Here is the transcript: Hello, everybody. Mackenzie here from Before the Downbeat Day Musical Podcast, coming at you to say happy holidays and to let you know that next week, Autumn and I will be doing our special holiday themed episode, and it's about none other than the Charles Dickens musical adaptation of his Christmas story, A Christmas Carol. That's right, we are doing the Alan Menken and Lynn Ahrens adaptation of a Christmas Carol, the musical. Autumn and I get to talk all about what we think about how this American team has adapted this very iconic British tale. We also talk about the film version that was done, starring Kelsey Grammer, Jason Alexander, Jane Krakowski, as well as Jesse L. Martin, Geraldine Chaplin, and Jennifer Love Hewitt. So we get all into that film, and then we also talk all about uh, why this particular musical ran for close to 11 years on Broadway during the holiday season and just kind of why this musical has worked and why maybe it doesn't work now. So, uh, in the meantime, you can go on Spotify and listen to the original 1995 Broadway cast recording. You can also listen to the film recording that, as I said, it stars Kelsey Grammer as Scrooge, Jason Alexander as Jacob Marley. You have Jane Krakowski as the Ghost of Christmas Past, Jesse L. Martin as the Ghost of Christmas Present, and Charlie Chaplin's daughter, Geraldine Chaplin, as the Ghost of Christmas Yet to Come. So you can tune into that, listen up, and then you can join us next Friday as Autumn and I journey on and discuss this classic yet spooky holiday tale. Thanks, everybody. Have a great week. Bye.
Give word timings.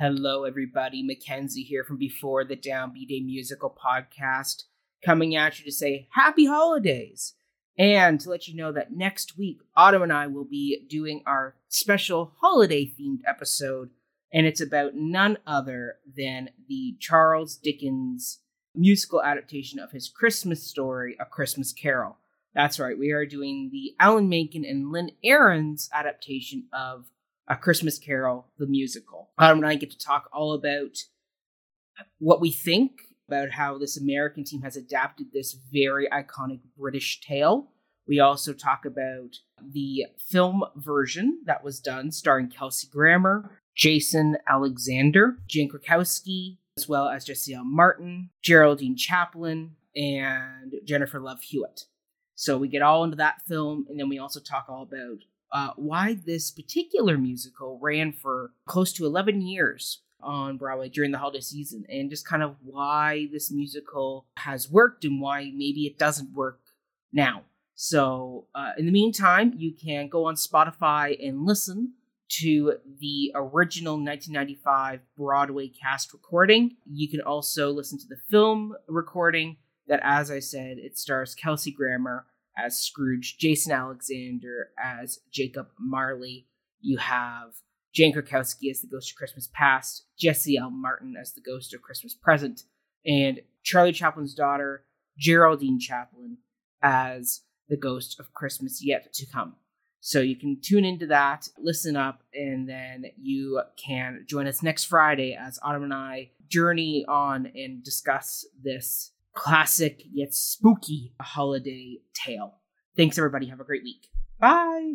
Hello, 0.00 0.44
everybody. 0.44 1.02
Mackenzie 1.02 1.62
here 1.62 1.84
from 1.84 1.98
Before 1.98 2.42
the 2.42 2.56
Downbeat 2.56 3.08
Day 3.08 3.20
Musical 3.20 3.68
Podcast, 3.68 4.62
coming 5.04 5.36
at 5.36 5.58
you 5.58 5.66
to 5.66 5.70
say 5.70 6.08
happy 6.12 6.46
holidays 6.46 7.34
and 7.78 8.18
to 8.20 8.30
let 8.30 8.48
you 8.48 8.56
know 8.56 8.72
that 8.72 8.96
next 8.96 9.36
week, 9.36 9.58
Autumn 9.76 10.00
and 10.00 10.10
I 10.10 10.26
will 10.26 10.46
be 10.46 10.86
doing 10.88 11.22
our 11.26 11.54
special 11.68 12.32
holiday 12.40 12.86
themed 12.86 13.20
episode, 13.26 13.90
and 14.32 14.46
it's 14.46 14.62
about 14.62 14.94
none 14.94 15.36
other 15.46 15.96
than 16.16 16.48
the 16.66 16.96
Charles 16.98 17.58
Dickens 17.58 18.38
musical 18.74 19.22
adaptation 19.22 19.78
of 19.78 19.90
his 19.90 20.08
Christmas 20.08 20.62
story, 20.62 21.14
A 21.20 21.26
Christmas 21.26 21.74
Carol. 21.74 22.16
That's 22.54 22.80
right, 22.80 22.98
we 22.98 23.10
are 23.10 23.26
doing 23.26 23.68
the 23.70 23.96
Alan 24.00 24.30
Menken 24.30 24.64
and 24.64 24.90
Lynn 24.90 25.10
Ahrens 25.22 25.90
adaptation 25.92 26.68
of 26.72 27.10
a 27.48 27.56
Christmas 27.56 27.98
Carol, 27.98 28.46
the 28.58 28.66
musical. 28.66 29.30
Autumn 29.38 29.58
and 29.58 29.66
I 29.66 29.74
get 29.74 29.90
to 29.90 29.98
talk 29.98 30.28
all 30.32 30.52
about 30.52 30.98
what 32.18 32.40
we 32.40 32.50
think 32.50 33.02
about 33.28 33.50
how 33.50 33.78
this 33.78 33.96
American 33.96 34.44
team 34.44 34.62
has 34.62 34.76
adapted 34.76 35.28
this 35.32 35.56
very 35.72 36.08
iconic 36.08 36.60
British 36.76 37.20
tale. 37.20 37.68
We 38.08 38.18
also 38.18 38.52
talk 38.52 38.84
about 38.84 39.36
the 39.62 40.06
film 40.18 40.64
version 40.74 41.42
that 41.44 41.62
was 41.62 41.78
done, 41.78 42.10
starring 42.10 42.48
Kelsey 42.48 42.88
Grammer, 42.92 43.60
Jason 43.76 44.36
Alexander, 44.48 45.36
Jane 45.46 45.70
Krakowski, 45.70 46.58
as 46.76 46.88
well 46.88 47.08
as 47.08 47.24
Jesse 47.24 47.54
L. 47.54 47.64
Martin, 47.64 48.30
Geraldine 48.42 48.96
Chaplin, 48.96 49.76
and 49.94 50.74
Jennifer 50.84 51.20
Love 51.20 51.42
Hewitt. 51.42 51.84
So 52.34 52.56
we 52.56 52.68
get 52.68 52.82
all 52.82 53.04
into 53.04 53.16
that 53.16 53.42
film, 53.46 53.86
and 53.88 53.98
then 53.98 54.08
we 54.08 54.18
also 54.18 54.40
talk 54.40 54.66
all 54.68 54.82
about 54.82 55.18
uh, 55.52 55.70
why 55.76 56.14
this 56.14 56.50
particular 56.50 57.18
musical 57.18 57.78
ran 57.80 58.12
for 58.12 58.52
close 58.66 58.92
to 58.92 59.06
11 59.06 59.42
years 59.42 60.00
on 60.22 60.56
Broadway 60.56 60.88
during 60.88 61.10
the 61.10 61.18
holiday 61.18 61.40
season 61.40 61.84
and 61.88 62.10
just 62.10 62.26
kind 62.26 62.42
of 62.42 62.56
why 62.62 63.28
this 63.32 63.50
musical 63.50 64.26
has 64.36 64.70
worked 64.70 65.04
and 65.04 65.20
why 65.20 65.50
maybe 65.54 65.86
it 65.86 65.98
doesn't 65.98 66.34
work 66.34 66.60
now. 67.12 67.42
So, 67.74 68.46
uh, 68.54 68.72
in 68.76 68.84
the 68.84 68.92
meantime, 68.92 69.54
you 69.56 69.72
can 69.72 70.08
go 70.08 70.26
on 70.26 70.34
Spotify 70.34 71.16
and 71.26 71.46
listen 71.46 71.94
to 72.40 72.74
the 73.00 73.32
original 73.34 73.94
1995 73.94 75.00
Broadway 75.16 75.68
cast 75.68 76.12
recording. 76.12 76.76
You 76.86 77.08
can 77.08 77.22
also 77.22 77.70
listen 77.70 77.98
to 77.98 78.06
the 78.06 78.18
film 78.28 78.74
recording 78.86 79.56
that, 79.88 80.00
as 80.02 80.30
I 80.30 80.40
said, 80.40 80.78
it 80.78 80.98
stars 80.98 81.34
Kelsey 81.34 81.72
Grammer 81.72 82.26
as 82.64 82.80
Scrooge, 82.80 83.36
Jason 83.38 83.72
Alexander 83.72 84.70
as 84.82 85.20
Jacob 85.30 85.68
Marley. 85.78 86.46
You 86.80 86.98
have 86.98 87.54
Jane 87.92 88.14
Krakowski 88.14 88.70
as 88.70 88.80
the 88.80 88.86
Ghost 88.86 89.10
of 89.10 89.16
Christmas 89.16 89.48
Past, 89.52 90.04
Jesse 90.18 90.56
L. 90.56 90.70
Martin 90.70 91.14
as 91.20 91.32
the 91.32 91.40
Ghost 91.40 91.74
of 91.74 91.82
Christmas 91.82 92.14
Present, 92.14 92.62
and 93.04 93.40
Charlie 93.62 93.92
Chaplin's 93.92 94.34
daughter, 94.34 94.84
Geraldine 95.18 95.80
Chaplin, 95.80 96.38
as 96.82 97.42
the 97.68 97.76
Ghost 97.76 98.18
of 98.18 98.32
Christmas 98.32 98.84
Yet 98.84 99.12
to 99.14 99.26
Come. 99.26 99.56
So 100.00 100.20
you 100.20 100.34
can 100.34 100.58
tune 100.62 100.84
into 100.84 101.06
that, 101.08 101.48
listen 101.58 101.94
up, 101.94 102.22
and 102.32 102.68
then 102.68 103.04
you 103.20 103.60
can 103.76 104.24
join 104.26 104.46
us 104.46 104.62
next 104.62 104.84
Friday 104.84 105.36
as 105.38 105.58
Autumn 105.62 105.84
and 105.84 105.92
I 105.92 106.30
journey 106.48 107.04
on 107.06 107.50
and 107.54 107.84
discuss 107.84 108.46
this 108.62 109.12
classic 109.34 110.02
yet 110.12 110.34
spooky 110.34 111.14
holiday 111.20 111.98
tale. 112.14 112.58
Thanks, 112.96 113.18
everybody. 113.18 113.46
Have 113.46 113.60
a 113.60 113.64
great 113.64 113.82
week. 113.82 114.08
Bye. 114.38 114.94